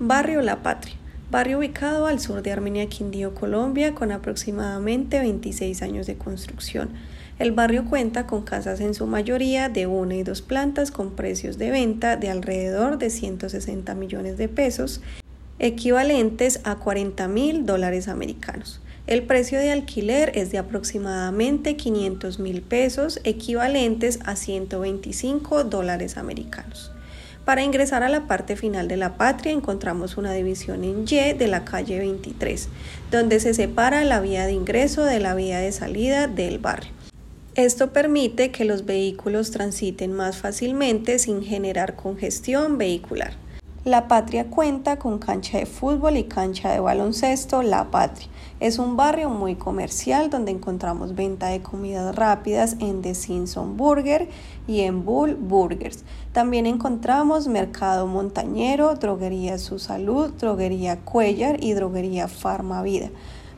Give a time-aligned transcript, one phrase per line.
[0.00, 0.94] Barrio La Patria.
[1.28, 6.90] Barrio ubicado al sur de Armenia, Quindío, Colombia, con aproximadamente 26 años de construcción.
[7.40, 11.58] El barrio cuenta con casas en su mayoría de una y dos plantas con precios
[11.58, 15.00] de venta de alrededor de 160 millones de pesos,
[15.58, 18.80] equivalentes a 40 mil dólares americanos.
[19.08, 26.92] El precio de alquiler es de aproximadamente 500 mil pesos, equivalentes a 125 dólares americanos.
[27.48, 31.46] Para ingresar a la parte final de la patria encontramos una división en Y de
[31.48, 32.68] la calle 23,
[33.10, 36.90] donde se separa la vía de ingreso de la vía de salida del barrio.
[37.54, 43.32] Esto permite que los vehículos transiten más fácilmente sin generar congestión vehicular.
[43.88, 48.28] La Patria cuenta con cancha de fútbol y cancha de baloncesto La Patria.
[48.60, 54.28] Es un barrio muy comercial donde encontramos venta de comidas rápidas en The Simpson Burger
[54.66, 56.04] y en Bull Burgers.
[56.32, 63.08] También encontramos mercado montañero, droguería Su Salud, droguería Cuellar y droguería Farmavida.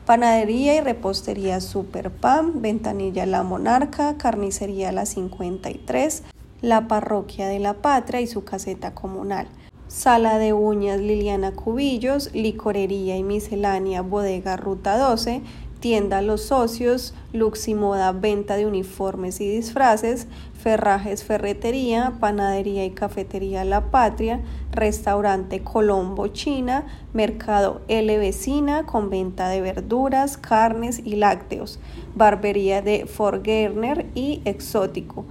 [0.05, 6.23] Panadería y repostería Super Pan, Ventanilla La Monarca, Carnicería La 53,
[6.61, 9.49] la Parroquia de la Patria y su caseta comunal.
[9.91, 15.41] Sala de uñas Liliana Cubillos, licorería y miscelánea Bodega Ruta 12,
[15.81, 23.91] tienda Los Socios, Luximoda venta de uniformes y disfraces, Ferrajes Ferretería, Panadería y Cafetería La
[23.91, 24.39] Patria,
[24.71, 31.81] Restaurante Colombo China, Mercado L Vecina con venta de verduras, carnes y lácteos,
[32.15, 35.25] Barbería de Forgerner y Exótico,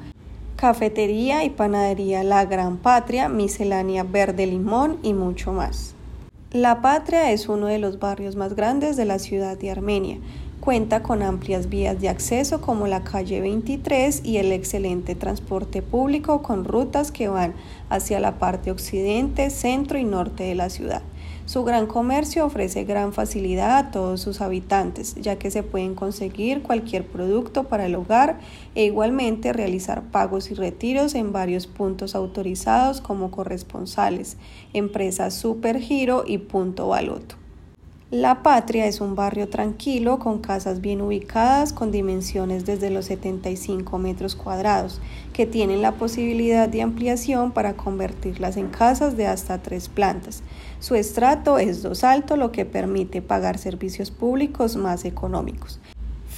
[0.60, 5.94] cafetería y panadería La Gran Patria, miscelánea Verde Limón y mucho más.
[6.52, 10.18] La Patria es uno de los barrios más grandes de la ciudad de Armenia.
[10.60, 16.42] Cuenta con amplias vías de acceso como la calle 23 y el excelente transporte público
[16.42, 17.54] con rutas que van
[17.88, 21.00] hacia la parte occidente, centro y norte de la ciudad.
[21.46, 26.62] Su gran comercio ofrece gran facilidad a todos sus habitantes, ya que se pueden conseguir
[26.62, 28.38] cualquier producto para el hogar
[28.74, 34.36] e igualmente realizar pagos y retiros en varios puntos autorizados como corresponsales,
[34.74, 37.39] empresas Supergiro y Punto Baloto.
[38.10, 43.98] La Patria es un barrio tranquilo con casas bien ubicadas con dimensiones desde los 75
[43.98, 45.00] metros cuadrados
[45.32, 50.42] que tienen la posibilidad de ampliación para convertirlas en casas de hasta tres plantas.
[50.80, 55.78] Su estrato es dos alto lo que permite pagar servicios públicos más económicos.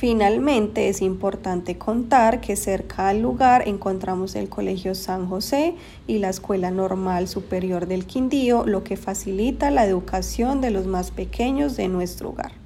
[0.03, 5.77] Finalmente, es importante contar que cerca al lugar encontramos el Colegio San José
[6.09, 11.13] y la Escuela Normal Superior del Quindío, lo que facilita la educación de los más
[11.13, 12.62] pequeños de nuestro hogar.